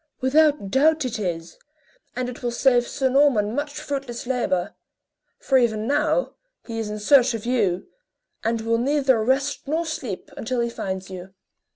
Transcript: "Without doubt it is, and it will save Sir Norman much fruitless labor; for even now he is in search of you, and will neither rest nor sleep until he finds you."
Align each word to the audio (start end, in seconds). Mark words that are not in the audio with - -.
"Without 0.19 0.71
doubt 0.71 1.05
it 1.05 1.19
is, 1.19 1.57
and 2.15 2.27
it 2.27 2.41
will 2.41 2.49
save 2.49 2.87
Sir 2.87 3.07
Norman 3.07 3.53
much 3.53 3.71
fruitless 3.79 4.25
labor; 4.25 4.73
for 5.37 5.59
even 5.59 5.85
now 5.85 6.33
he 6.65 6.79
is 6.79 6.89
in 6.89 6.97
search 6.97 7.35
of 7.35 7.45
you, 7.45 7.85
and 8.43 8.61
will 8.61 8.79
neither 8.79 9.23
rest 9.23 9.67
nor 9.67 9.85
sleep 9.85 10.31
until 10.35 10.59
he 10.59 10.71
finds 10.71 11.11
you." 11.11 11.35